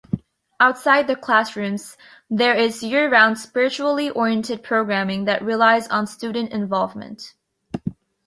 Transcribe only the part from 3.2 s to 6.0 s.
spiritually oriented programming that relies